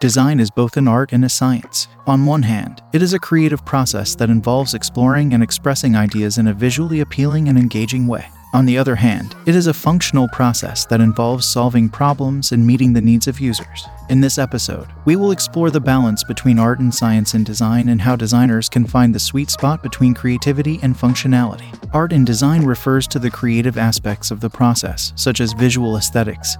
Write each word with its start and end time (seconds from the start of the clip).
Design 0.00 0.40
is 0.40 0.50
both 0.50 0.78
an 0.78 0.88
art 0.88 1.12
and 1.12 1.26
a 1.26 1.28
science. 1.28 1.86
On 2.06 2.24
one 2.24 2.42
hand, 2.42 2.82
it 2.94 3.02
is 3.02 3.12
a 3.12 3.18
creative 3.18 3.66
process 3.66 4.14
that 4.14 4.30
involves 4.30 4.72
exploring 4.72 5.34
and 5.34 5.42
expressing 5.42 5.94
ideas 5.94 6.38
in 6.38 6.48
a 6.48 6.54
visually 6.54 7.00
appealing 7.00 7.48
and 7.50 7.58
engaging 7.58 8.06
way. 8.06 8.26
On 8.54 8.64
the 8.64 8.78
other 8.78 8.94
hand, 8.94 9.36
it 9.44 9.54
is 9.54 9.66
a 9.66 9.74
functional 9.74 10.26
process 10.28 10.86
that 10.86 11.02
involves 11.02 11.46
solving 11.46 11.90
problems 11.90 12.50
and 12.52 12.66
meeting 12.66 12.94
the 12.94 13.02
needs 13.02 13.28
of 13.28 13.40
users. 13.40 13.86
In 14.08 14.22
this 14.22 14.38
episode, 14.38 14.88
we 15.04 15.16
will 15.16 15.32
explore 15.32 15.70
the 15.70 15.82
balance 15.82 16.24
between 16.24 16.58
art 16.58 16.78
and 16.80 16.92
science 16.92 17.34
in 17.34 17.44
design 17.44 17.90
and 17.90 18.00
how 18.00 18.16
designers 18.16 18.70
can 18.70 18.86
find 18.86 19.14
the 19.14 19.20
sweet 19.20 19.50
spot 19.50 19.82
between 19.82 20.14
creativity 20.14 20.80
and 20.82 20.96
functionality. 20.96 21.78
Art 21.92 22.14
in 22.14 22.24
design 22.24 22.64
refers 22.64 23.06
to 23.08 23.18
the 23.18 23.30
creative 23.30 23.76
aspects 23.76 24.30
of 24.30 24.40
the 24.40 24.50
process, 24.50 25.12
such 25.14 25.42
as 25.42 25.52
visual 25.52 25.98
aesthetics, 25.98 26.56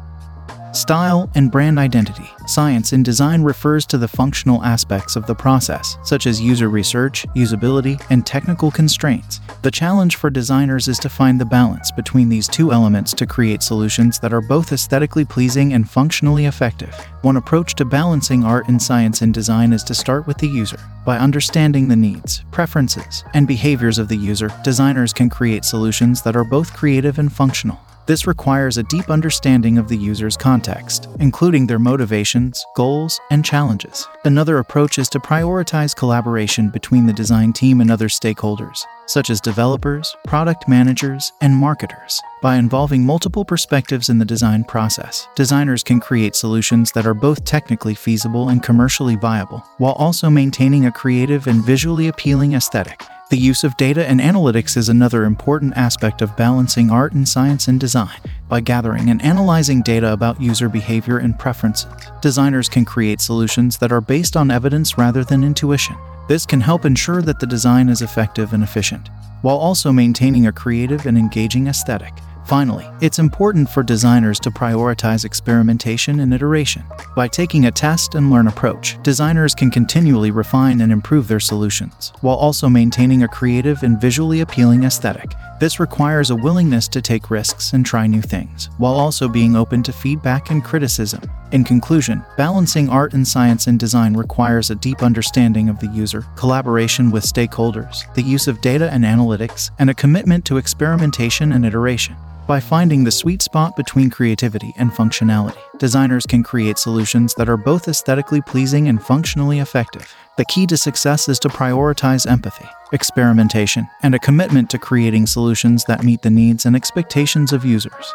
Style 0.73 1.29
and 1.35 1.51
brand 1.51 1.81
identity. 1.81 2.31
Science 2.47 2.93
in 2.93 3.03
design 3.03 3.43
refers 3.43 3.85
to 3.87 3.99
the 3.99 4.07
functional 4.07 4.63
aspects 4.63 5.17
of 5.17 5.27
the 5.27 5.35
process, 5.35 5.99
such 6.05 6.27
as 6.27 6.41
user 6.41 6.69
research, 6.69 7.27
usability, 7.35 8.01
and 8.11 8.25
technical 8.25 8.71
constraints. 8.71 9.41
The 9.63 9.71
challenge 9.71 10.15
for 10.15 10.31
designers 10.31 10.87
is 10.87 11.01
to 11.01 11.09
find 11.09 11.41
the 11.41 11.45
balance 11.45 11.91
between 11.91 12.29
these 12.29 12.47
two 12.47 12.73
elements 12.73 13.13
to 13.15 13.27
create 13.27 13.65
solutions 13.65 14.21
that 14.21 14.33
are 14.33 14.41
both 14.41 14.73
aesthetically 14.73 15.25
pleasing 15.25 15.73
and 15.73 15.91
functionally 15.91 16.47
effective. 16.47 16.95
One 17.23 17.37
approach 17.37 17.75
to 17.77 17.85
balancing 17.85 18.45
art 18.45 18.69
and 18.69 18.81
science 18.81 19.23
in 19.23 19.33
design 19.33 19.73
is 19.73 19.83
to 19.85 19.95
start 19.95 20.29
with 20.29 20.39
the 20.39 20.49
user. 20.49 20.79
By 21.05 21.19
understanding 21.19 21.89
the 21.89 21.97
needs, 21.97 22.45
preferences, 22.53 23.25
and 23.35 23.49
behaviors 23.49 23.99
of 23.99 24.07
the 24.07 24.17
user, 24.17 24.51
designers 24.63 25.13
can 25.13 25.31
create 25.31 25.65
solutions 25.65 26.23
that 26.23 26.37
are 26.37 26.45
both 26.45 26.73
creative 26.75 27.19
and 27.19 27.33
functional. 27.33 27.81
This 28.11 28.27
requires 28.27 28.77
a 28.77 28.83
deep 28.83 29.09
understanding 29.09 29.79
of 29.79 29.87
the 29.87 29.97
user's 29.97 30.37
context, 30.37 31.07
including 31.21 31.65
their 31.65 31.79
motivations, 31.79 32.67
goals, 32.75 33.21
and 33.31 33.45
challenges. 33.45 34.09
Another 34.25 34.59
approach 34.59 34.99
is 34.99 35.09
to 35.11 35.21
prioritize 35.21 35.95
collaboration 35.95 36.71
between 36.71 37.07
the 37.07 37.13
design 37.13 37.53
team 37.53 37.81
and 37.81 37.89
other 37.89 38.09
stakeholders, 38.09 38.81
such 39.07 39.31
as 39.31 39.41
developers, 39.41 40.17
product 40.27 40.69
managers, 40.69 41.33
and 41.41 41.55
marketers. 41.55 42.21
By 42.43 42.57
involving 42.57 43.07
multiple 43.07 43.45
perspectives 43.45 44.09
in 44.09 44.19
the 44.19 44.25
design 44.25 44.65
process, 44.65 45.29
designers 45.37 45.85
can 45.85 46.01
create 46.01 46.35
solutions 46.35 46.91
that 46.97 47.07
are 47.07 47.15
both 47.15 47.45
technically 47.45 47.95
feasible 47.95 48.49
and 48.49 48.61
commercially 48.61 49.15
viable, 49.15 49.65
while 49.79 49.93
also 49.93 50.29
maintaining 50.29 50.87
a 50.87 50.91
creative 50.91 51.47
and 51.47 51.65
visually 51.65 52.09
appealing 52.09 52.55
aesthetic. 52.55 53.05
The 53.31 53.39
use 53.39 53.63
of 53.63 53.77
data 53.77 54.05
and 54.09 54.19
analytics 54.19 54.77
is 54.77 54.89
another 54.89 55.25
important 55.25 55.77
aspect 55.77 56.21
of 56.21 56.37
balancing 56.37 56.91
art 56.91 57.13
and 57.13 57.29
science 57.29 57.69
in 57.69 57.79
design. 57.79 58.19
By 58.49 58.59
gathering 58.59 59.09
and 59.09 59.23
analyzing 59.23 59.83
data 59.83 60.13
about 60.13 60.43
user 60.43 60.69
behavior 60.69 61.19
and 61.19 61.39
preferences, 61.39 61.87
designers 62.21 62.69
can 62.69 62.85
create 62.85 63.21
solutions 63.21 63.79
that 63.79 63.93
are 63.93 64.01
based 64.01 64.37
on 64.37 64.51
evidence 64.51 64.99
rather 64.99 65.23
than 65.23 65.45
intuition. 65.45 65.95
This 66.27 66.45
can 66.45 66.61
help 66.61 66.85
ensure 66.85 67.23
that 67.23 67.39
the 67.39 67.47
design 67.47 67.89
is 67.89 68.03
effective 68.03 68.53
and 68.53 68.65
efficient, 68.65 69.11
while 69.43 69.59
also 69.59 69.93
maintaining 69.93 70.49
a 70.49 70.53
creative 70.53 71.07
and 71.07 71.17
engaging 71.17 71.69
aesthetic. 71.69 72.15
Finally, 72.51 72.91
it's 73.01 73.21
important 73.21 73.71
for 73.71 73.81
designers 73.81 74.41
to 74.41 74.51
prioritize 74.51 75.25
experimentation 75.25 76.19
and 76.19 76.35
iteration. 76.35 76.83
By 77.15 77.29
taking 77.29 77.67
a 77.67 77.71
test 77.71 78.17
and 78.17 78.29
learn 78.29 78.49
approach, 78.49 79.01
designers 79.05 79.55
can 79.55 79.71
continually 79.71 80.33
refine 80.33 80.81
and 80.81 80.91
improve 80.91 81.29
their 81.29 81.39
solutions, 81.39 82.13
while 82.23 82.35
also 82.35 82.69
maintaining 82.69 83.23
a 83.23 83.29
creative 83.29 83.85
and 83.85 84.01
visually 84.01 84.41
appealing 84.41 84.83
aesthetic. 84.83 85.31
This 85.61 85.79
requires 85.79 86.31
a 86.31 86.37
willingness 86.37 86.89
to 86.89 87.03
take 87.03 87.31
risks 87.31 87.75
and 87.75 87.85
try 87.85 88.07
new 88.07 88.23
things, 88.23 88.71
while 88.79 88.95
also 88.95 89.29
being 89.29 89.55
open 89.55 89.83
to 89.83 89.93
feedback 89.93 90.51
and 90.51 90.65
criticism. 90.65 91.21
In 91.53 91.65
conclusion, 91.65 92.25
balancing 92.39 92.89
art 92.89 93.13
and 93.13 93.29
science 93.29 93.67
in 93.67 93.77
design 93.77 94.15
requires 94.17 94.71
a 94.71 94.75
deep 94.75 95.03
understanding 95.03 95.69
of 95.69 95.79
the 95.79 95.89
user, 95.89 96.25
collaboration 96.35 97.11
with 97.11 97.25
stakeholders, 97.25 98.11
the 98.15 98.23
use 98.23 98.49
of 98.49 98.63
data 98.63 98.91
and 98.91 99.05
analytics, 99.05 99.71
and 99.79 99.91
a 99.91 99.95
commitment 99.95 100.47
to 100.47 100.57
experimentation 100.57 101.53
and 101.53 101.67
iteration. 101.67 102.17
By 102.49 102.59
finding 102.59 103.05
the 103.05 103.11
sweet 103.11 103.43
spot 103.43 103.77
between 103.77 104.09
creativity 104.09 104.73
and 104.79 104.91
functionality, 104.91 105.61
designers 105.81 106.27
can 106.27 106.45
create 106.45 106.79
solutions 106.79 107.35
that 107.35 107.49
are 107.49 107.57
both 107.57 107.89
aesthetically 107.89 108.41
pleasing 108.43 108.87
and 108.87 109.03
functionally 109.03 109.59
effective. 109.59 110.15
The 110.37 110.45
key 110.45 110.67
to 110.67 110.77
success 110.77 111.29
is 111.29 111.41
to 111.41 111.49
prioritize 111.49 112.31
empathy, 112.31 112.69
experimentation, 112.93 113.89
and 114.03 114.15
a 114.15 114.21
commitment 114.21 114.71
to 114.71 114.79
creating 114.79 115.27
solutions 115.27 115.85
that 115.87 116.05
meet 116.05 116.23
the 116.23 116.31
needs 116.31 116.67
and 116.67 116.77
expectations 116.77 117.53
of 117.53 117.65
users. 117.65 118.15